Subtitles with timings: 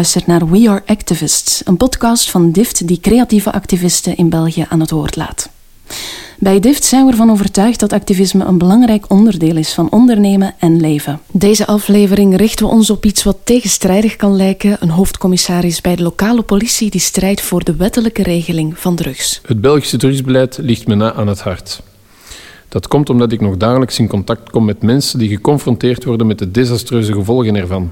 [0.00, 4.80] Luistert naar We Are Activists, een podcast van DIFT die creatieve activisten in België aan
[4.80, 5.50] het woord laat.
[6.38, 10.80] Bij DIFT zijn we ervan overtuigd dat activisme een belangrijk onderdeel is van ondernemen en
[10.80, 11.20] leven.
[11.32, 16.02] Deze aflevering richten we ons op iets wat tegenstrijdig kan lijken: een hoofdcommissaris bij de
[16.02, 19.40] lokale politie die strijdt voor de wettelijke regeling van drugs.
[19.46, 21.82] Het Belgische drugsbeleid ligt me na aan het hart.
[22.68, 26.38] Dat komt omdat ik nog dagelijks in contact kom met mensen die geconfronteerd worden met
[26.38, 27.90] de desastreuze gevolgen ervan.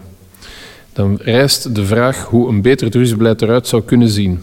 [0.99, 4.41] Dan rijst de vraag hoe een beter drugsbeleid eruit zou kunnen zien.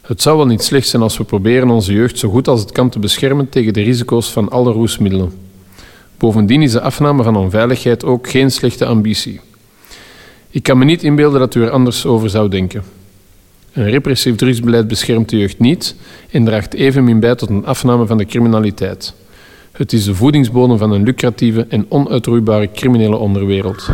[0.00, 2.72] Het zou wel niet slecht zijn als we proberen onze jeugd zo goed als het
[2.72, 5.32] kan te beschermen tegen de risico's van alle roesmiddelen.
[6.18, 9.40] Bovendien is de afname van onveiligheid ook geen slechte ambitie.
[10.50, 12.82] Ik kan me niet inbeelden dat u er anders over zou denken.
[13.72, 15.94] Een repressief drugsbeleid beschermt de jeugd niet
[16.30, 19.14] en draagt evenmin bij tot een afname van de criminaliteit.
[19.72, 23.90] Het is de voedingsbodem van een lucratieve en onuitroeibare criminele onderwereld.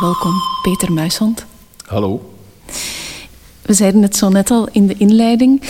[0.00, 1.44] Welkom, Peter Muishand.
[1.86, 2.34] Hallo.
[3.62, 5.62] We zeiden het zo net al in de inleiding.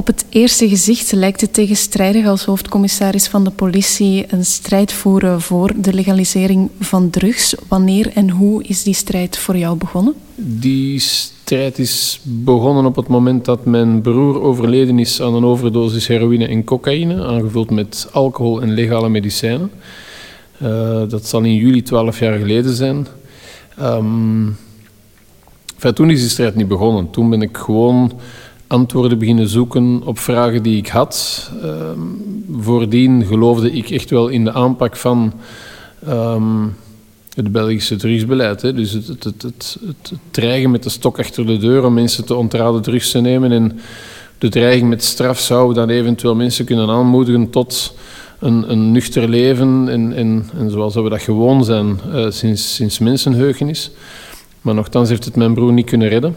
[0.00, 5.40] Op het eerste gezicht lijkt het tegenstrijdig als hoofdcommissaris van de politie een strijd voeren
[5.40, 7.54] voor de legalisering van drugs.
[7.68, 10.14] Wanneer en hoe is die strijd voor jou begonnen?
[10.34, 16.06] Die strijd is begonnen op het moment dat mijn broer overleden is aan een overdosis
[16.06, 19.70] heroïne en cocaïne, aangevuld met alcohol en legale medicijnen.
[20.62, 23.06] Uh, dat zal in juli 12 jaar geleden zijn.
[23.80, 24.56] Um,
[25.94, 27.10] toen is die strijd niet begonnen.
[27.10, 28.12] Toen ben ik gewoon
[28.70, 31.50] antwoorden beginnen zoeken op vragen die ik had.
[31.64, 35.32] Um, voordien geloofde ik echt wel in de aanpak van
[36.08, 36.76] um,
[37.34, 38.62] het Belgische drugsbeleid.
[38.62, 38.72] Hè.
[38.72, 42.34] Dus het, het, het, het, dreigen met de stok achter de deur om mensen te
[42.34, 43.52] ontraden drugs te nemen.
[43.52, 43.80] En
[44.38, 47.94] de dreiging met straf zou dan eventueel mensen kunnen aanmoedigen tot
[48.38, 49.88] een, een nuchter leven.
[49.88, 53.90] En, en, en zoals we dat gewoon zijn uh, sinds, sinds mensenheugenis.
[54.60, 56.36] Maar nogthans heeft het mijn broer niet kunnen redden.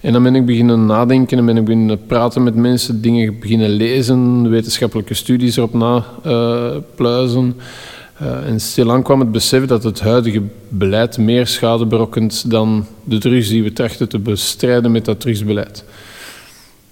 [0.00, 3.70] En dan ben ik beginnen nadenken en ben ik beginnen praten met mensen, dingen beginnen
[3.70, 7.54] lezen, wetenschappelijke studies erop napluizen.
[7.56, 12.86] Uh, uh, en stilaan kwam het besef dat het huidige beleid meer schade berokkent dan
[13.04, 15.84] de drugs die we trachten te bestrijden met dat drugsbeleid.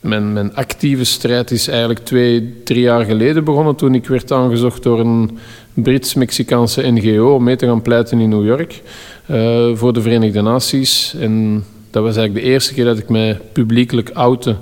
[0.00, 4.82] Mijn, mijn, actieve strijd is eigenlijk twee, drie jaar geleden begonnen toen ik werd aangezocht
[4.82, 5.38] door een
[5.74, 8.82] Brits-Mexicaanse NGO om mee te gaan pleiten in New York
[9.30, 11.14] uh, voor de Verenigde Naties.
[11.20, 11.64] En
[11.96, 14.56] dat was eigenlijk de eerste keer dat ik mij publiekelijk outte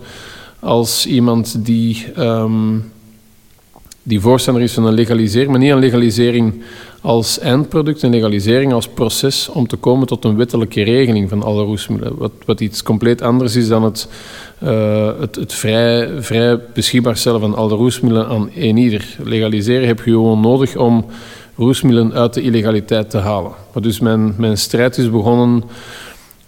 [0.60, 2.92] als iemand die, um,
[4.02, 6.62] die voorstander is van een legalisering, maar niet een legalisering
[7.00, 11.62] als eindproduct, een legalisering als proces om te komen tot een wettelijke regeling van alle
[11.62, 12.18] roesmiddelen.
[12.18, 14.08] Wat, wat iets compleet anders is dan het,
[14.62, 19.16] uh, het, het vrij, vrij beschikbaar stellen van alle roesmiddelen aan een ieder.
[19.22, 21.06] Legaliseren heb je gewoon nodig om
[21.56, 23.52] roesmiddelen uit de illegaliteit te halen.
[23.80, 25.64] Dus mijn, mijn strijd is begonnen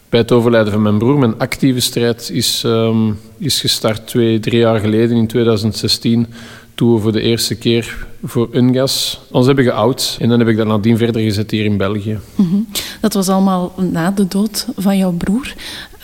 [0.08, 1.18] bij het overlijden van mijn broer.
[1.18, 6.26] Mijn actieve strijd is, um, is gestart twee, drie jaar geleden, in 2016,
[6.74, 10.16] toen we voor de eerste keer voor Ungas ons hebben geout.
[10.20, 12.18] En dan heb ik dat nadien verder gezet hier in België.
[12.34, 12.66] Mm -hmm.
[13.00, 15.54] Dat was allemaal na de dood van jouw broer.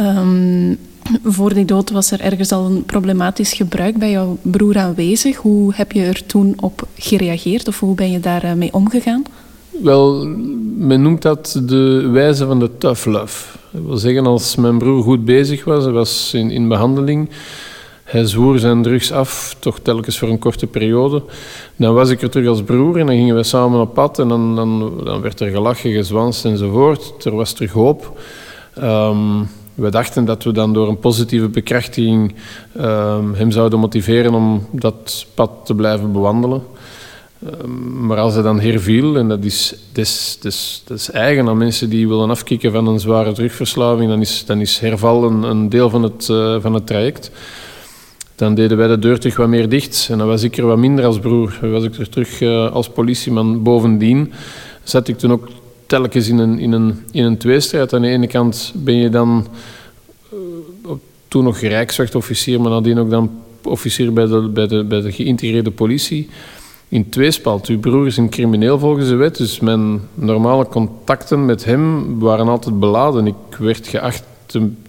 [0.01, 0.79] Um,
[1.25, 5.37] voor die dood was er ergens al een problematisch gebruik bij jouw broer aanwezig.
[5.37, 9.23] Hoe heb je er toen op gereageerd of hoe ben je daarmee omgegaan?
[9.83, 10.27] Wel,
[10.77, 13.61] men noemt dat de wijze van de tough love.
[13.73, 17.31] Dat wil zeggen, als mijn broer goed bezig was, hij was in, in behandeling,
[18.05, 21.23] hij zwoer zijn drugs af, toch telkens voor een korte periode.
[21.77, 24.29] Dan was ik er terug als broer en dan gingen we samen op pad en
[24.29, 27.25] dan, dan, dan werd er gelachen, gezwanst enzovoort.
[27.25, 28.21] Er was terug hoop.
[28.79, 32.35] Um, we dachten dat we dan door een positieve bekrachtiging
[32.77, 36.63] um, hem zouden motiveren om dat pad te blijven bewandelen.
[37.47, 42.09] Um, maar als hij dan herviel, en dat is, dat, is, eigen aan mensen die
[42.09, 46.29] willen afkicken van een zware drugverslaving, dan is, dan is herval een, deel van het,
[46.31, 47.31] uh, van het traject.
[48.35, 50.79] Dan deden wij de deur terug wat meer dicht en dan was ik er wat
[50.79, 51.59] minder als broer.
[51.61, 53.63] Dan was ik er terug uh, als politieman.
[53.63, 54.33] Bovendien
[54.83, 55.49] zat ik toen ook
[55.87, 57.93] telkens in een, in een, in een tweestrijd.
[57.93, 59.47] Aan de ene kant ben je dan
[60.33, 60.91] uh,
[61.29, 63.31] toen nog rijkswachtofficier, maar nadien ook dan
[63.63, 66.29] officier bij de, bij de geïntegreerde politie.
[66.93, 67.67] In tweespalt.
[67.67, 72.49] Uw broer is een crimineel volgens de wet, dus mijn normale contacten met hem waren
[72.49, 73.27] altijd beladen.
[73.27, 74.25] Ik werd geacht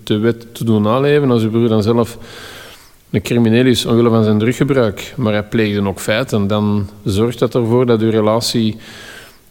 [0.03, 2.17] de, wet te doen naleven als uw broer dan zelf
[3.09, 5.13] een crimineel is omwille van zijn druggebruik.
[5.17, 6.47] Maar hij pleegde ook feiten.
[6.47, 8.77] Dan zorgt dat ervoor dat uw relatie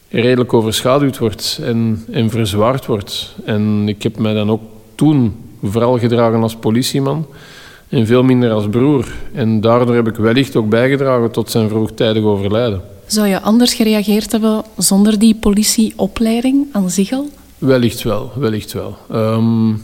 [0.09, 3.35] redelijk overschaduwd wordt en, en verzwaard wordt.
[3.45, 4.63] En ik heb mij dan ook
[4.95, 7.27] toen vooral gedragen als politieman
[7.93, 9.13] en veel minder als broer.
[9.33, 12.81] En daardoor heb ik wellicht ook bijgedragen tot zijn vroegtijdig overlijden.
[13.07, 17.29] Zou je anders gereageerd hebben zonder die politieopleiding aan zich al?
[17.59, 18.97] Wellicht wel, wellicht wel.
[19.13, 19.83] Um,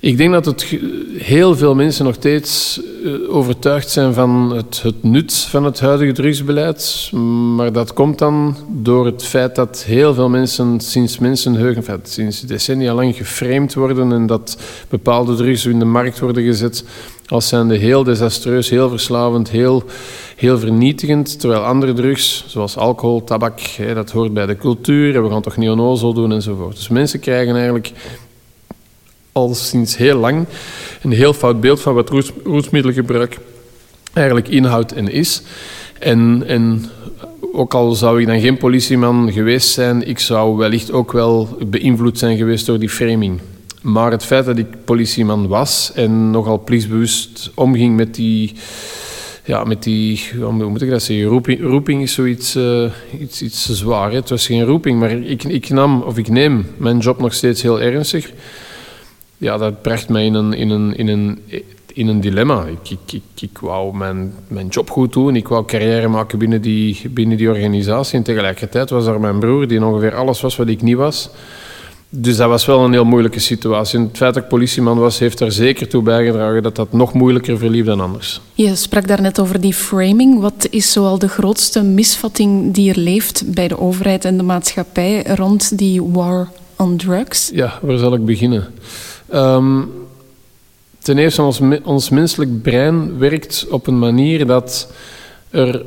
[0.00, 0.78] ik denk dat het
[1.18, 6.12] heel veel mensen nog steeds eh, overtuigd zijn van het, het, nut van het huidige
[6.12, 7.10] drugsbeleid.
[7.56, 12.94] Maar dat komt dan door het feit dat heel veel mensen sinds mensenheugen, sinds decennia
[12.94, 14.58] lang geframed worden en dat
[14.88, 16.84] bepaalde drugs in de markt worden gezet
[17.26, 19.82] als zijnde heel desastreus, heel verslavend, heel,
[20.36, 21.40] heel vernietigend.
[21.40, 23.60] Terwijl andere drugs, zoals alcohol, tabak,
[23.94, 25.22] dat hoort bij de cultuur.
[25.22, 26.76] we gaan toch neonozel doen enzovoort.
[26.76, 27.92] Dus mensen krijgen eigenlijk
[29.36, 30.46] al sinds heel lang
[31.02, 33.38] een heel fout beeld van wat roes, roesmiddelgebruik
[34.12, 35.42] eigenlijk inhoudt en is.
[35.98, 36.84] En, en
[37.52, 42.18] ook al zou ik dan geen politieman geweest zijn, ik zou wellicht ook wel beïnvloed
[42.18, 43.40] zijn geweest door die framing.
[43.82, 48.52] Maar het feit dat ik politieman was en nogal plichtbewust omging met die,
[49.44, 52.90] ja, met die, hoe moet ik dat zeggen, roeping, roeping is zoiets uh,
[53.20, 54.12] iets, iets zwaar.
[54.12, 57.62] Het was geen roeping, maar ik, ik nam, of ik neem mijn job nog steeds
[57.62, 58.30] heel ernstig
[59.38, 61.38] ja, dat bracht mij in een, in een, in een,
[61.92, 62.64] in een dilemma.
[62.64, 66.60] Ik, ik, ik, ik wou mijn, mijn job goed doen, ik wou carrière maken binnen
[66.60, 68.18] die, binnen die organisatie.
[68.18, 71.30] En tegelijkertijd was er mijn broer, die ongeveer alles was wat ik niet was.
[72.08, 73.98] Dus dat was wel een heel moeilijke situatie.
[73.98, 77.12] En het feit dat ik politieman was, heeft er zeker toe bijgedragen dat dat nog
[77.12, 78.40] moeilijker verliep dan anders.
[78.54, 80.40] Je sprak daarnet over die framing.
[80.40, 85.22] Wat is zoal de grootste misvatting die er leeft bij de overheid en de maatschappij
[85.22, 87.50] rond die war on drugs?
[87.52, 88.66] Ja, waar zal ik beginnen?
[89.34, 89.92] Um,
[90.98, 94.92] ten eerste, ons, ons menselijk brein werkt op een manier dat
[95.50, 95.84] er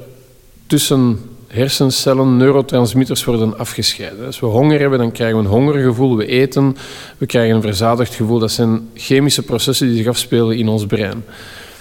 [0.68, 4.26] tussen hersencellen neurotransmitters worden afgescheiden.
[4.26, 6.16] Als we honger hebben, dan krijgen we een hongergevoel.
[6.16, 6.78] We eten,
[7.18, 8.40] we krijgen een verzadigd gevoel.
[8.40, 11.24] Dat zijn chemische processen die zich afspelen in ons brein.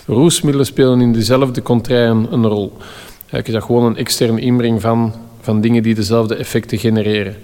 [0.07, 2.77] Roesmiddelen spelen in dezelfde contraien een rol.
[3.31, 7.37] Eigenlijk is gewoon een externe inbreng van, van dingen die dezelfde effecten genereren.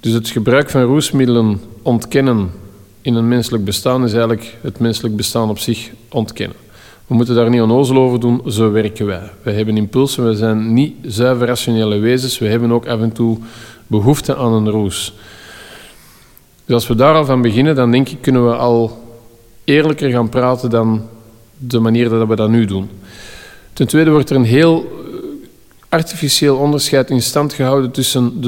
[0.00, 2.50] Dus het gebruik van roesmiddelen ontkennen
[3.08, 6.56] in een menselijk bestaan is eigenlijk het menselijk bestaan op zich ontkennen.
[7.06, 9.30] We moeten daar niet onnozel over doen, zo werken wij.
[9.42, 13.38] We hebben impulsen, we zijn niet zuiver rationele wezens, we hebben ook af en toe
[13.86, 15.14] behoefte aan een roes.
[16.64, 19.04] Dus als we daar al van beginnen, dan denk ik kunnen we al
[19.64, 21.02] eerlijker gaan praten dan
[21.58, 22.90] de manier dat we dat nu doen.
[23.72, 25.14] Ten tweede wordt er een heel eh,
[25.88, 28.40] artificieel onderscheid in stand gehouden tussen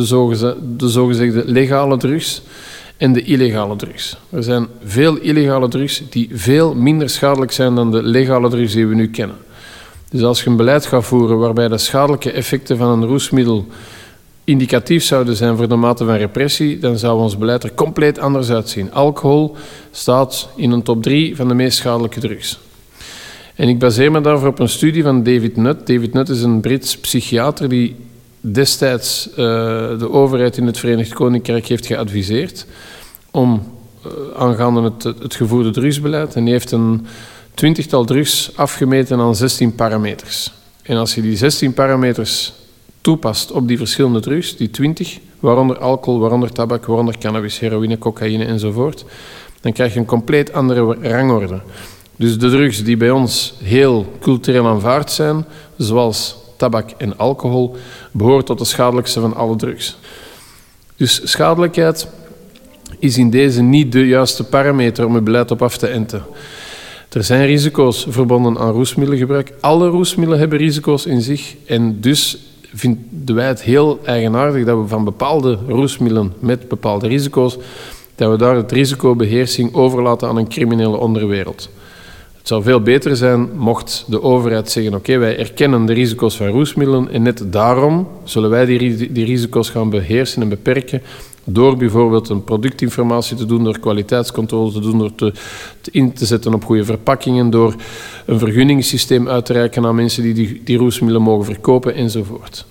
[0.77, 2.43] de zogezegde legale drugs
[3.01, 4.17] en de illegale drugs.
[4.31, 8.87] Er zijn veel illegale drugs die veel minder schadelijk zijn dan de legale drugs die
[8.87, 9.37] we nu kennen.
[10.11, 13.67] Dus als je een beleid gaat voeren waarbij de schadelijke effecten van een roesmiddel
[14.45, 18.51] indicatief zouden zijn voor de mate van repressie, dan zou ons beleid er compleet anders
[18.51, 18.93] uitzien.
[18.93, 19.57] Alcohol
[19.91, 22.59] staat in een top 3 van de meest schadelijke drugs.
[23.55, 25.87] En ik baseer me daarvoor op een studie van David Nutt.
[25.87, 27.97] David Nutt is een Brits psychiater die
[28.41, 29.37] destijds uh,
[29.99, 32.67] de overheid in het Verenigd Koninkrijk heeft geadviseerd
[33.31, 33.63] om
[34.07, 36.35] uh, aangaande het, het gevoerde drugsbeleid.
[36.35, 37.07] En die heeft een
[37.55, 40.53] twintigtal drugs afgemeten aan 16 parameters.
[40.83, 42.53] En als je die 16 parameters
[43.01, 48.45] toepast op die verschillende drugs, die 20, waaronder alcohol, waaronder tabak, waaronder cannabis, heroïne, cocaïne
[48.45, 49.05] enzovoort,
[49.61, 51.61] dan krijg je een compleet andere rangorde.
[52.17, 55.45] Dus de drugs die bij ons heel cultureel aanvaard zijn,
[55.77, 57.77] zoals tabak en alcohol,
[58.11, 59.99] behoren tot de schadelijkste van alle drugs.
[60.97, 62.09] Dus schadelijkheid
[62.99, 66.23] is in deze niet de juiste parameter om het beleid op af te enten.
[67.09, 69.53] Er zijn risico's verbonden aan roesmiddelengebruik.
[69.61, 71.55] Alle roesmiddelen hebben risico's in zich.
[71.67, 72.39] En dus
[72.75, 77.59] vinden wij het heel eigenaardig dat we van bepaalde roesmiddelen met bepaalde risico's,
[78.15, 81.69] dat we daar het risicobeheersing overlaten aan een criminele onderwereld.
[82.51, 87.11] Zou veel beter zijn mocht de overheid zeggen: Oké, wij erkennen de risico's van roesmiddelen
[87.11, 91.03] en net daarom zullen wij die, die risico's gaan beheersen en beperken
[91.45, 95.33] door bijvoorbeeld een productinformatie te doen, door kwaliteitscontrole te doen, door te,
[95.81, 97.75] te in te zetten op goede verpakkingen, door
[98.27, 102.67] een vergunningssysteem uit te reiken aan mensen die die, die roesmiddelen mogen verkopen enzovoort.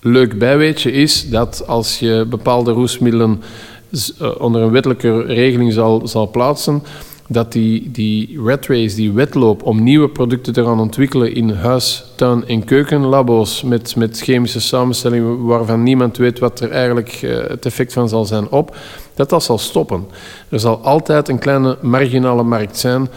[0.00, 3.42] Leuk bijweetje is dat als je bepaalde roesmiddelen
[4.18, 6.82] eh, onder een wettelijke regeling zal, zal plaatsen,
[7.30, 12.04] dat die, die red race, die wedloop om nieuwe producten te gaan ontwikkelen in huis,
[12.16, 17.66] tuin- en keukenlabo's met, met chemische samenstellingen waarvan niemand weet wat er eigenlijk uh, het
[17.66, 18.76] effect van zal zijn op,
[19.14, 20.06] dat dat zal stoppen.
[20.48, 23.08] Er zal altijd een kleine marginale markt zijn,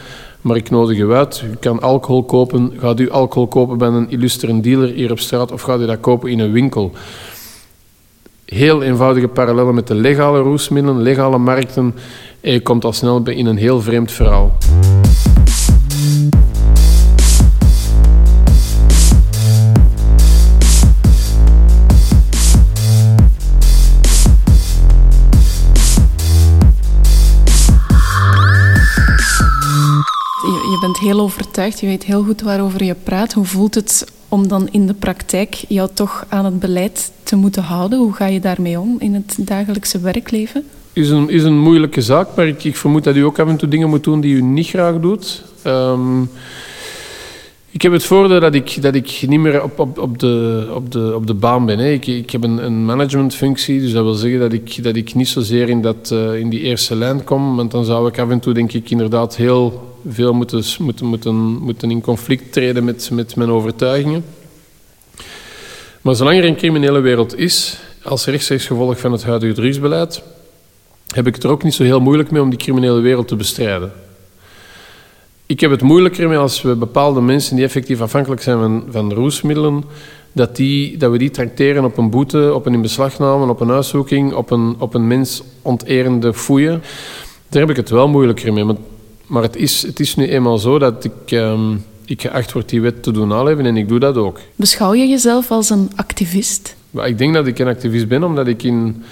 [0.42, 1.44] maar ik nodig u uit.
[1.52, 2.74] U kan alcohol kopen.
[2.78, 6.00] Gaat u alcohol kopen bij een illustere dealer hier op straat of gaat u dat
[6.00, 6.92] kopen in een winkel?
[8.56, 11.96] Heel eenvoudige parallellen met de legale roesmiddelen, legale markten.
[12.42, 14.58] En je komt al snel in een heel vreemd verhaal.
[31.02, 33.34] Heel overtuigd, je weet heel goed waarover je praat.
[33.34, 37.64] Hoe voelt het om dan in de praktijk jou toch aan het beleid te moeten
[37.64, 38.00] houden?
[38.00, 40.64] Hoe ga je daarmee om in het dagelijkse werkleven?
[40.94, 43.58] Is een, is een moeilijke zaak, maar ik, ik vermoed dat u ook af en
[43.58, 45.44] toe dingen moet doen die u niet graag doet.
[45.68, 46.30] Um,
[47.72, 50.92] ik heb het voordeel dat ik, dat ik niet meer op, op, op, de, op,
[50.92, 51.80] de, op de baan ben.
[51.80, 51.92] Hè.
[51.92, 55.28] Ik, ik heb een, een managementfunctie, dus dat wil zeggen dat ik, dat ik niet
[55.28, 57.56] zozeer in, dat, uh, in die eerste lijn kom.
[57.56, 61.36] Want dan zou ik af en toe, denk ik, inderdaad heel veel moeten, moeten, moeten,
[61.36, 64.24] moeten in conflict treden met, met mijn overtuigingen.
[66.02, 70.24] Maar zolang er een criminele wereld is, als rechtstreeks gevolg van het huidige drugsbeleid,
[71.08, 73.36] heb ik het er ook niet zo heel moeilijk mee om die criminele wereld te
[73.36, 73.92] bestrijden.
[75.52, 79.14] Ik heb het moeilijker mee als we bepaalde mensen die effectief afhankelijk zijn van, van
[79.14, 79.84] roesmiddelen,
[80.32, 84.34] dat, die, dat we die tracteren op een boete, op een inbeslagname, op een uitzoeking,
[84.34, 86.82] op een, op een mens onterende foeien.
[87.50, 88.64] Daar heb ik het wel moeilijker mee.
[88.64, 88.76] Maar,
[89.26, 92.82] maar het, is, het is nu eenmaal zo dat ik, um, ik geacht word die
[92.82, 94.40] wet te doen naleven en ik doe dat ook.
[94.56, 96.76] Beschouw je jezelf als een activist?
[96.92, 99.04] Maar ik denk dat ik een activist ben, omdat ik in...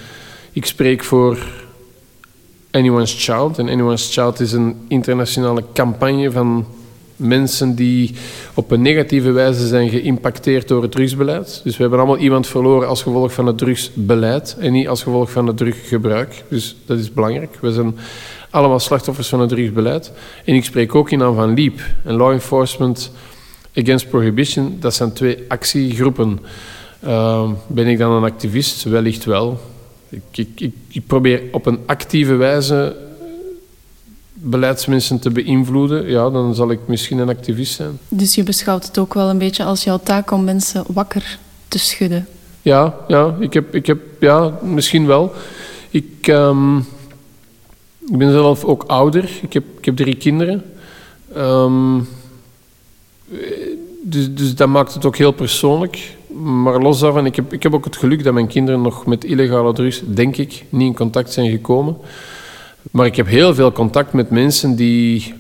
[0.51, 1.38] Ik spreek voor
[2.71, 3.57] Anyone's Child.
[3.57, 6.65] En Anyone's Child is een internationale campagne van
[7.15, 8.15] mensen die
[8.53, 11.61] op een negatieve wijze zijn geïmpacteerd door het drugsbeleid.
[11.63, 15.31] Dus we hebben allemaal iemand verloren als gevolg van het drugsbeleid en niet als gevolg
[15.31, 16.43] van het druggebruik.
[16.49, 17.57] Dus dat is belangrijk.
[17.61, 17.97] We zijn
[18.49, 20.11] allemaal slachtoffers van het drugsbeleid.
[20.45, 23.11] En ik spreek ook in naam van LEAP en Law Enforcement
[23.75, 24.77] Against Prohibition.
[24.79, 26.39] Dat zijn twee actiegroepen.
[27.05, 28.83] Uh, ben ik dan een activist?
[28.83, 29.59] Wellicht wel.
[30.09, 32.95] Ik, ik, ik, probeer op een actieve wijze
[34.33, 37.99] beleidsmensen te beïnvloeden, ja, dan zal ik misschien een activist zijn.
[38.07, 41.79] Dus je beschouwt het ook wel een beetje als jouw taak om mensen wakker te
[41.79, 42.27] schudden?
[42.61, 45.33] Ja, ja, ik heb, ik heb, ja misschien wel.
[45.89, 46.77] Ik, um,
[47.99, 49.29] ik ben zelf ook ouder.
[49.41, 50.63] Ik heb, ik heb drie kinderen.
[51.37, 52.07] Um,
[54.01, 56.18] dus, dus dat maakt het ook heel persoonlijk.
[56.34, 59.24] Maar los daarvan, ik heb, ik heb ook het geluk dat mijn kinderen nog met
[59.24, 61.98] illegale drugs, denk ik, niet in contact zijn gekomen.
[62.91, 65.34] Maar ik heb heel veel contact met mensen die,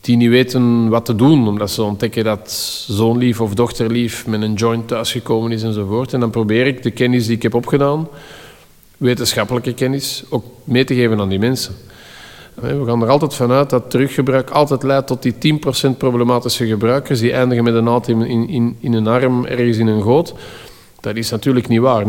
[0.00, 2.50] die niet weten wat te doen, omdat ze ontdekken dat
[2.88, 6.12] zoonlief of dochterlief met een joint thuisgekomen is enzovoort.
[6.12, 8.08] En dan probeer ik de kennis die ik heb opgedaan,
[8.96, 11.74] wetenschappelijke kennis, ook mee te geven aan die mensen.
[12.60, 15.60] We gaan er altijd vanuit dat teruggebruik altijd leidt tot die
[15.92, 19.86] 10% problematische gebruikers die eindigen met een naald in, in, in een arm ergens in
[19.86, 20.34] een goot.
[21.00, 22.04] Dat is natuurlijk niet waar.
[22.04, 22.08] 90%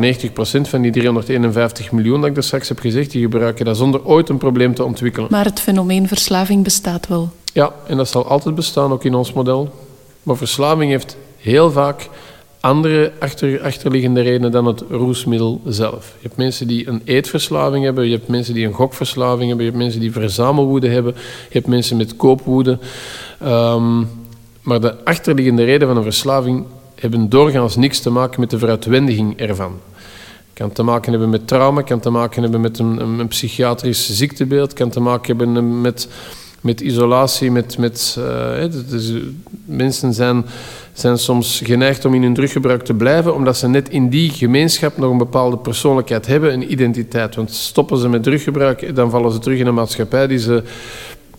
[0.62, 4.30] van die 351 miljoen dat ik er straks heb gezegd, die gebruiken dat zonder ooit
[4.30, 5.28] een probleem te ontwikkelen.
[5.32, 7.30] Maar het fenomeen verslaving bestaat wel.
[7.54, 9.70] Ja, en dat zal altijd bestaan, ook in ons model.
[10.24, 12.10] Maar verslaving heeft heel vaak
[12.60, 16.14] andere achter, achterliggende redenen dan het roesmiddel zelf.
[16.20, 19.72] Je hebt mensen die een eetverslaving hebben, je hebt mensen die een gokverslaving hebben, je
[19.72, 22.78] hebt mensen die verzamelwoede hebben, je hebt mensen met koopwoede.
[23.46, 24.10] Um,
[24.62, 29.40] maar de achterliggende redenen van een verslaving hebben doorgaans niks te maken met de veruitwendiging
[29.40, 29.80] ervan.
[30.54, 34.90] Kan te maken hebben met trauma, kan te maken hebben met een, psychiatrisch ziektebeeld, kan
[34.90, 36.08] te maken hebben met
[36.62, 39.12] met isolatie, met, met, uh, dus
[39.66, 40.46] mensen zijn,
[41.00, 44.98] zijn soms geneigd om in hun druggebruik te blijven, omdat ze net in die gemeenschap
[44.98, 47.36] nog een bepaalde persoonlijkheid hebben, een identiteit.
[47.36, 50.64] Want stoppen ze met druggebruik, dan vallen ze terug in een maatschappij die, ze,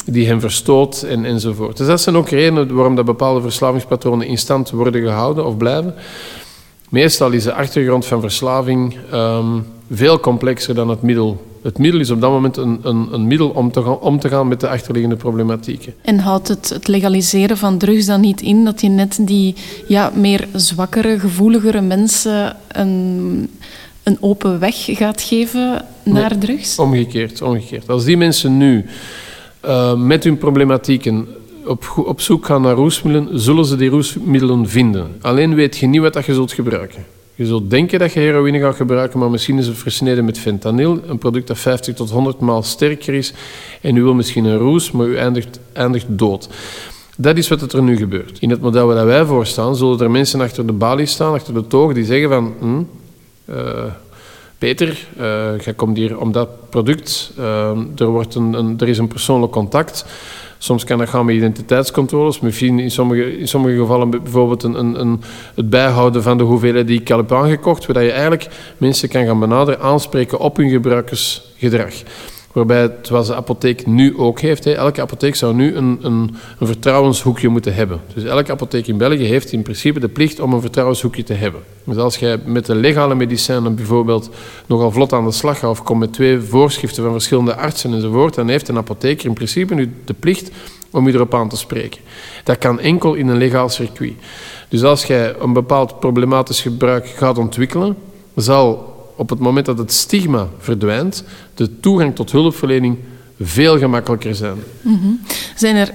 [0.04, 1.76] die hen verstoot en, enzovoort.
[1.76, 5.94] Dus dat zijn ook redenen waarom dat bepaalde verslavingspatronen in stand worden gehouden of blijven.
[6.88, 12.10] Meestal is de achtergrond van verslaving um, veel complexer dan het middel het middel is
[12.10, 14.68] op dat moment een, een, een middel om te, gaan, om te gaan met de
[14.68, 15.94] achterliggende problematieken.
[16.02, 19.54] En houdt het, het legaliseren van drugs dan niet in dat je net die
[19.86, 23.50] ja, meer zwakkere, gevoeligere mensen een,
[24.02, 26.78] een open weg gaat geven naar drugs?
[26.78, 27.88] Omgekeerd, omgekeerd.
[27.88, 28.84] Als die mensen nu
[29.64, 31.28] uh, met hun problematieken
[31.66, 35.16] op, op zoek gaan naar roesmiddelen, zullen ze die roesmiddelen vinden.
[35.20, 37.04] Alleen weet je niet wat dat je zult gebruiken.
[37.40, 41.00] Je zult denken dat je heroïne gaat gebruiken, maar misschien is het versneden met fentanyl,
[41.06, 43.32] een product dat 50 tot 100 maal sterker is.
[43.80, 46.48] En u wil misschien een roes, maar u eindigt, eindigt dood.
[47.16, 48.38] Dat is wat er nu gebeurt.
[48.38, 51.54] In het model waar wij voor staan, zullen er mensen achter de balie staan, achter
[51.54, 52.54] de toog, die zeggen van...
[52.58, 52.82] Hm,
[53.54, 53.84] uh,
[54.58, 57.32] Peter, uh, jij komt hier om dat product.
[57.38, 60.04] Uh, er, wordt een, er is een persoonlijk contact.
[60.62, 62.40] Soms kan dat gaan met identiteitscontroles.
[62.40, 65.20] Misschien in sommige, in sommige gevallen bijvoorbeeld een, een, een,
[65.54, 68.48] het bijhouden van de hoeveelheid die ik heb aangekocht, waar je eigenlijk
[68.78, 71.94] mensen kan gaan benaderen, aanspreken op hun gebruikersgedrag.
[72.52, 76.34] Waarbij het, zoals de apotheek nu ook heeft, hè, elke apotheek zou nu een, een,
[76.58, 78.00] een, vertrouwenshoekje moeten hebben.
[78.14, 81.60] Dus elke apotheek in België heeft in principe de plicht om een vertrouwenshoekje te hebben.
[81.84, 84.30] Dus als jij met de legale medicijnen bijvoorbeeld
[84.66, 88.34] nogal vlot aan de slag gaat of komt met twee voorschriften van verschillende artsen enzovoort,
[88.34, 90.50] dan heeft een apotheker in principe nu de plicht
[90.90, 92.00] om je erop aan te spreken.
[92.44, 94.12] Dat kan enkel in een legaal circuit.
[94.68, 97.96] Dus als jij een bepaald problematisch gebruik gaat ontwikkelen,
[98.34, 98.89] zal
[99.20, 101.24] op het moment dat het stigma verdwijnt,
[101.54, 102.96] de toegang tot hulpverlening
[103.40, 104.56] veel gemakkelijker zijn.
[104.82, 105.20] Mm
[105.56, 105.92] Zijn er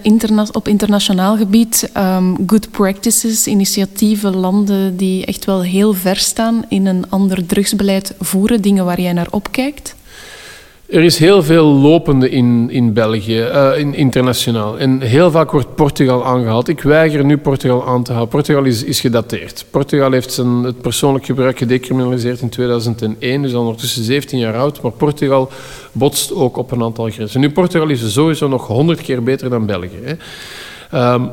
[0.52, 6.86] op internationaal gebied um, good practices, initiatieven, landen die echt wel heel ver staan in
[6.86, 9.96] een ander drugsbeleid voeren, dingen waar jij naar opkijkt?
[10.86, 14.80] Er is heel veel lopende in, in België, uh, in, internationaal.
[14.80, 16.68] En heel vaak wordt Portugal aangehaald.
[16.68, 18.28] Ik weiger nu Portugal aan te halen.
[18.28, 19.66] Portugal is, is gedateerd.
[19.70, 24.82] Portugal heeft zijn, het persoonlijk gebruik gedecriminaliseerd in 2001, dus ondertussen 17 jaar oud.
[24.82, 25.50] Maar Portugal
[25.92, 27.40] botst ook op een aantal grenzen.
[27.40, 30.00] Nu, Portugal is sowieso nog 100 keer beter dan België.
[30.04, 31.14] Hè.
[31.14, 31.30] Um,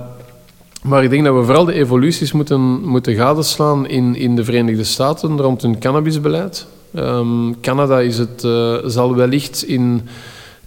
[0.82, 4.84] maar ik denk dat we vooral de evoluties moeten, moeten gadeslaan in, in de Verenigde
[4.84, 6.66] Staten rond hun cannabisbeleid.
[6.94, 10.08] Um, Canada is het, uh, zal wellicht in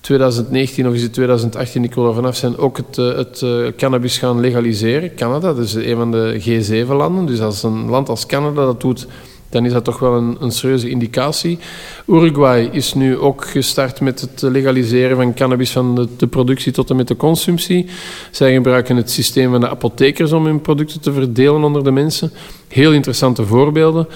[0.01, 3.67] 2019 of is het 2018, ik wil er vanaf zijn, ook het, uh, het uh,
[3.77, 5.15] cannabis gaan legaliseren.
[5.15, 7.25] Canada, is een van de G7-landen.
[7.25, 9.07] Dus als een land als Canada dat doet,
[9.49, 11.59] dan is dat toch wel een, een serieuze indicatie.
[12.07, 16.95] Uruguay is nu ook gestart met het legaliseren van cannabis van de, productie tot en
[16.95, 17.85] met de consumptie.
[18.31, 22.31] Zij gebruiken het systeem van de apothekers om hun producten te verdelen onder de mensen.
[22.67, 24.07] Heel interessante voorbeelden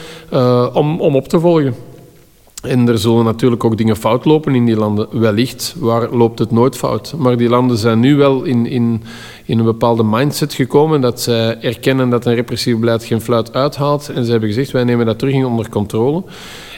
[0.73, 1.88] om, om op te volgen.
[2.61, 5.19] En er zullen natuurlijk ook dingen fout lopen in die landen.
[5.19, 7.13] Wellicht, waar loopt het nooit fout?
[7.17, 9.03] Maar die landen zijn nu wel in, in,
[9.45, 14.09] in een bepaalde mindset gekomen dat zij erkennen dat een repressief beleid geen fluit uithaalt.
[14.09, 16.23] En ze hebben gezegd, wij nemen dat terug onder controle.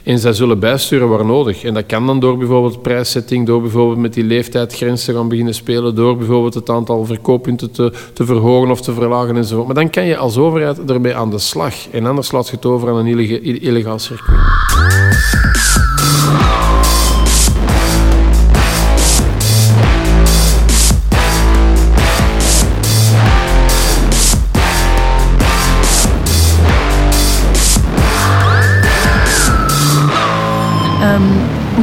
[0.03, 1.63] En zij zullen bijsturen waar nodig.
[1.63, 5.95] En dat kan dan door bijvoorbeeld prijszetting, door bijvoorbeeld met die leeftijdgrenzen gaan beginnen spelen,
[5.95, 9.65] door bijvoorbeeld het aantal verkooppunten te, te verhogen of te verlagen enzovoort.
[9.65, 11.73] Maar dan kan je als overheid ermee aan de slag.
[11.91, 14.39] En anders laat je het over aan een illegaal circuit.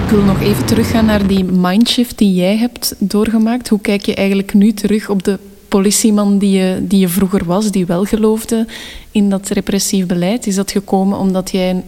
[0.08, 3.68] Ik wil nog even teruggaan naar die mindshift die jij hebt doorgemaakt.
[3.68, 7.70] Hoe kijk je eigenlijk nu terug op de politieman die je, die je vroeger was,
[7.70, 8.66] die wel geloofde
[9.10, 10.46] in dat repressief beleid?
[10.46, 11.84] Is dat gekomen omdat jij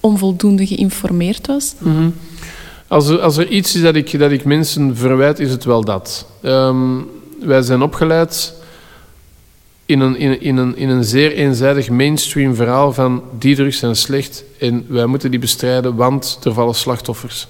[0.00, 1.74] onvoldoende geïnformeerd was?
[1.78, 2.14] Mm
[2.90, 6.26] als, er, iets is dat ik, dat ik mensen verwijt, is het wel dat.
[6.42, 7.08] Um,
[7.40, 8.54] wij zijn opgeleid
[9.90, 13.96] in een, in, in, een, in een zeer eenzijdig mainstream verhaal van die drugs zijn
[13.96, 17.48] slecht en wij moeten die bestrijden, want er vallen slachtoffers.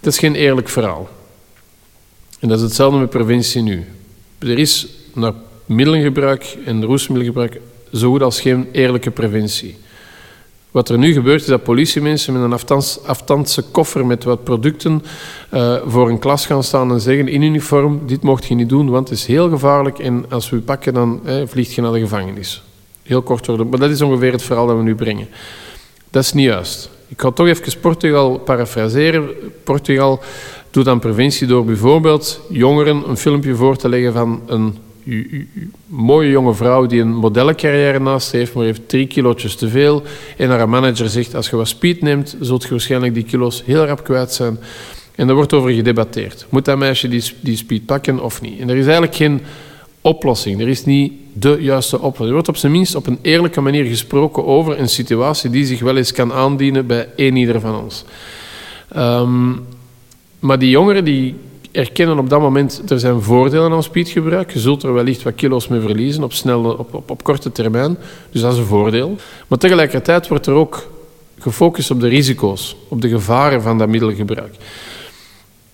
[0.00, 1.08] Dat is geen eerlijk verhaal.
[2.38, 3.84] En dat is hetzelfde met preventie nu.
[4.38, 5.32] Er is naar
[5.66, 7.60] middelengebruik en roesmiddelgebruik
[7.92, 9.76] zo goed als geen eerlijke preventie.
[10.72, 15.02] Wat er nu gebeurt is dat politiemensen met een aftandse koffer met wat producten
[15.54, 18.90] uh, voor een klas gaan staan en zeggen in uniform, dit mocht je niet doen,
[18.90, 21.98] want het is heel gevaarlijk en als we pakken dan eh, vliegt je naar de
[21.98, 22.62] gevangenis.
[23.02, 25.28] Heel kort worden, maar dat is ongeveer het verhaal dat we nu brengen.
[26.10, 26.90] Dat is niet juist.
[27.08, 29.28] Ik ga toch even Portugal parafraseren.
[29.64, 30.20] Portugal
[30.70, 34.76] doet aan preventie door bijvoorbeeld jongeren een filmpje voor te leggen van een
[35.86, 40.02] mooie jonge vrouw die een modellencarrière naast heeft, maar heeft drie kilootjes te veel.
[40.36, 43.84] En haar manager zegt, als je wat speed neemt, zult je waarschijnlijk die kilo's heel
[43.84, 44.58] rap kwijt zijn.
[45.14, 46.46] En daar wordt over gedebatteerd.
[46.48, 48.60] Moet dat meisje die, die speed pakken of niet?
[48.60, 49.40] En er is eigenlijk geen
[50.00, 50.60] oplossing.
[50.60, 52.28] Er is niet de juiste oplossing.
[52.28, 55.80] Er wordt op zijn minst op een eerlijke manier gesproken over een situatie die zich
[55.80, 58.04] wel eens kan aandienen bij één ieder van ons.
[58.96, 59.64] Um,
[60.38, 61.34] maar die jongeren die
[61.72, 64.52] erkennen op dat moment, er zijn voordelen aan speedgebruik.
[64.52, 67.98] Je zult er wellicht wat kilo's mee verliezen op, snelle, op, op, op korte termijn.
[68.30, 69.16] Dus dat is een voordeel.
[69.46, 70.90] Maar tegelijkertijd wordt er ook
[71.38, 74.54] gefocust op de risico's, op de gevaren van dat middelgebruik.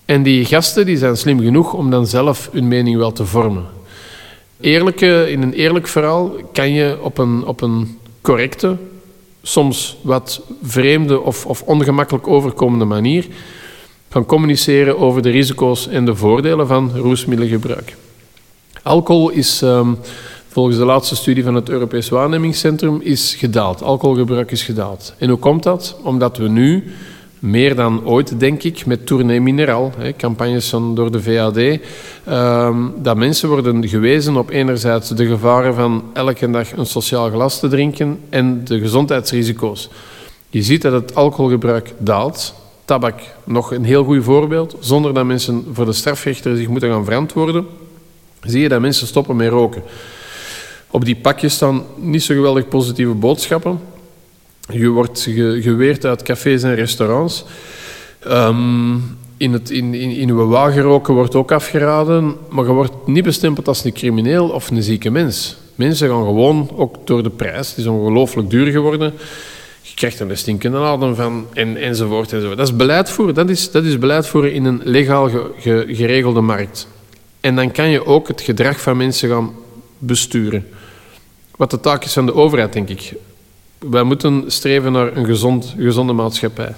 [0.04, 3.64] En die gasten die zijn slim genoeg om dan zelf hun mening wel te vormen.
[4.60, 8.76] Eerlijke, in een eerlijk verhaal kan je op een, op een correcte,
[9.42, 13.26] soms wat vreemde of, of ongemakkelijk overkomende manier
[14.08, 17.96] gaan communiceren over de risico's en de voordelen van roesmiddelengebruik.
[18.82, 19.98] Alcohol is um,
[20.48, 23.82] volgens de laatste studie van het Europees Waarnemingscentrum is gedaald.
[23.82, 25.14] Alcoholgebruik is gedaald.
[25.18, 25.96] En hoe komt dat?
[26.02, 26.92] Omdat we nu
[27.38, 31.80] meer dan ooit, denk ik, met Tournee Mineraal, hè, campagnes van, door de VAD,
[32.24, 37.60] ehm, dat mensen worden gewezen op enerzijds de gevaren van elke dag een sociaal glas
[37.60, 39.88] te drinken en de gezondheidsrisico's.
[40.50, 42.54] Je ziet dat het alcoholgebruik daalt.
[42.88, 44.76] Tabak, nog een heel goed voorbeeld.
[44.80, 47.66] Zonder dat mensen voor de strafrechter zich moeten gaan verantwoorden,
[48.42, 49.82] zie je dat mensen stoppen met roken.
[50.90, 53.80] Op die pakjes staan niet zo geweldig positieve boodschappen.
[54.70, 55.20] Je wordt
[55.60, 57.44] geweerd uit cafés en restaurants.
[58.26, 63.24] Um, in, het, in, in, in uw roken wordt ook afgeraden, maar je wordt niet
[63.24, 65.56] bestempeld als een crimineel of een zieke mens.
[65.74, 69.14] Mensen gaan gewoon, ook door de prijs, het is ongelooflijk duur geworden,
[69.88, 72.58] je krijgt er een stinkende adem van, en, enzovoort, enzovoort.
[72.58, 75.30] Dat is beleid voeren, dat is, dat is beleid voeren in een legaal
[75.86, 76.86] geregelde markt.
[77.40, 79.52] En dan kan je ook het gedrag van mensen gaan
[79.98, 80.66] besturen.
[81.56, 83.14] Wat de taak is van de overheid, denk ik.
[83.78, 86.74] Wij moeten streven naar een gezond, gezonde maatschappij.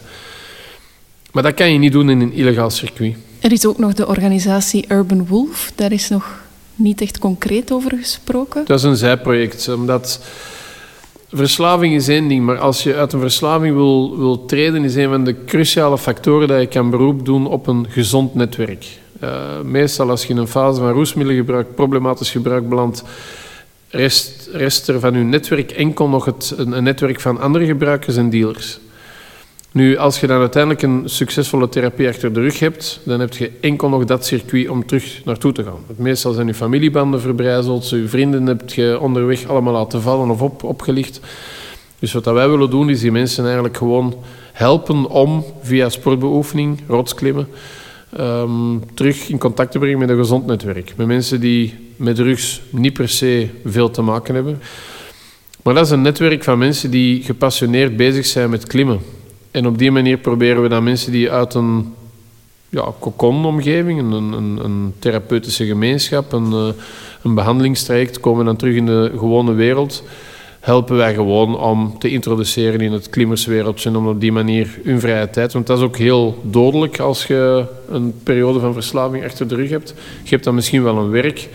[1.32, 3.16] Maar dat kan je niet doen in een illegaal circuit.
[3.40, 5.72] Er is ook nog de organisatie Urban Wolf.
[5.74, 6.40] Daar is nog
[6.74, 8.64] niet echt concreet over gesproken.
[8.66, 9.68] Dat is een zijproject.
[9.68, 10.20] Omdat
[11.32, 15.08] verslaving is één ding, maar als je uit een verslaving wil, wil treden, is een
[15.08, 18.86] van de cruciale factoren dat je kan beroep doen op een gezond netwerk.
[19.22, 23.04] Uh, meestal als je in een fase van roesmiddelengebruik, problematisch gebruik belandt,
[23.88, 28.30] rest, rest er van uw netwerk enkel nog het, een netwerk van andere gebruikers en
[28.30, 28.80] dealers.
[29.72, 33.50] Nu, als je dan uiteindelijk een succesvolle therapie achter de rug hebt, dan heb je
[33.60, 35.96] enkel nog dat circuit om terug naartoe te gaan.
[35.96, 40.62] Meestal zijn je familiebanden verbrijzeld, je vrienden heb je onderweg allemaal laten vallen of op,
[40.62, 41.20] opgelicht.
[41.98, 44.14] Dus wat wij willen doen, is die mensen eigenlijk gewoon
[44.52, 47.48] helpen om via sportbeoefening, rotsklimmen,
[48.20, 50.92] um, terug in contact te brengen met een gezond netwerk.
[50.96, 54.60] Met mensen die met drugs niet per se veel te maken hebben.
[55.62, 59.00] Maar dat is een netwerk van mensen die gepassioneerd bezig zijn met klimmen.
[59.50, 61.94] En op die manier proberen we dan mensen die uit een
[62.68, 66.82] ja, een, een, een, therapeutische gemeenschap, een, eh,
[67.22, 70.02] een behandelingstraject, komen dan terug in de gewone wereld
[70.60, 75.00] helpen wij gewoon om te introduceren in het klimmerswereldje en om op die manier hun
[75.00, 75.52] vrije tijd.
[75.52, 79.70] Want dat is ook heel dodelijk als je een periode van verslaving achter de rug
[79.70, 79.94] hebt.
[80.22, 81.48] Je hebt dan misschien wel een werk,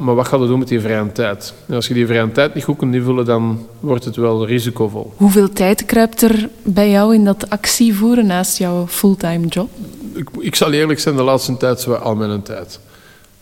[0.00, 1.54] maar wat gaat je doen met die vrije tijd?
[1.70, 5.12] als je die vrije tijd niet goed kunt invullen, dan wordt het wel risicovol.
[5.16, 9.70] Hoeveel tijd kruipt er bij jou in dat actievoeren naast jouw fulltime job?
[10.12, 12.80] Ik, ik zal eerlijk zijn, de laatste tijd zo al mijn tijd.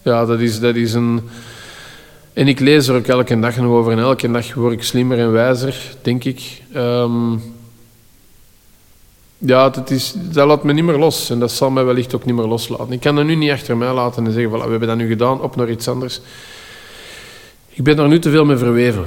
[0.03, 1.21] Ja, dat is, dat is een
[2.37, 5.19] en ik lees er ook elke dag nog over en elke dag word ik slimmer
[5.19, 6.63] en wijzer, denk ik.
[6.75, 7.43] Um,
[9.39, 12.25] ja, dat, is, dat laat me niet meer los en dat zal mij wellicht ook
[12.25, 12.93] niet meer loslaten.
[12.93, 15.41] Ik kan dat nu niet achter mij laten en zeggen, we hebben dat nu gedaan,
[15.41, 16.21] op naar iets anders.
[17.69, 19.05] Ik ben daar nu te veel mee verweven.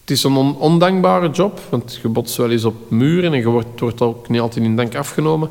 [0.00, 3.80] Het is een ondankbare job, want je botst wel eens op muren en je wordt,
[3.80, 5.50] wordt ook niet altijd in dank afgenomen.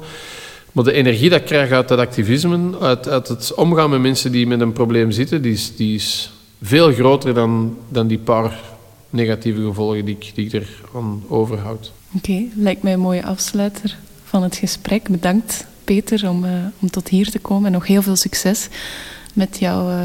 [0.72, 4.32] Maar de energie dat ik krijg uit dat activisme, uit, uit het omgaan met mensen
[4.32, 8.62] die met een probleem zitten, die is, die is veel groter dan, dan die paar
[9.10, 11.92] negatieve gevolgen die ik, die ik er aan overhoud.
[12.16, 15.10] Oké, lijkt mij een mooie afsluiter van het gesprek.
[15.10, 18.68] Bedankt Peter om, uh, om tot hier te komen en nog heel veel succes
[19.34, 20.00] met jouw uh,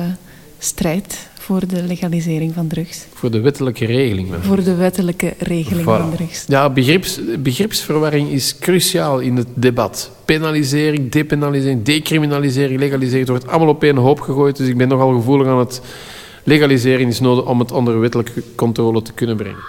[0.58, 3.06] strijd voor de legalisering van drugs.
[3.14, 4.28] Voor de wettelijke regeling.
[4.40, 6.44] Voor de wettelijke regeling van drugs.
[6.48, 10.10] Ja, begrips, begripsverwarring is cruciaal in het debat.
[10.24, 14.56] Penalisering, depenalisering, decriminalisering, legalisering, het wordt allemaal op één hoop gegooid.
[14.56, 15.80] Dus ik ben nogal gevoelig aan het
[16.44, 19.60] legalisering is nodig om het onder wettelijke controle te kunnen brengen.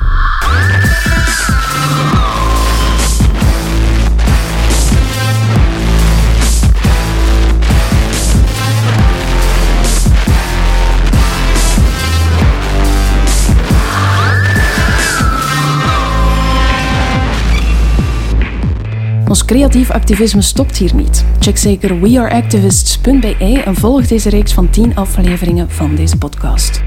[19.32, 21.26] Ons creatief activisme stopt hier niet.
[21.40, 26.84] Check zeker weareactivists.be en volg deze reeks van 10 afleveringen van deze podcast.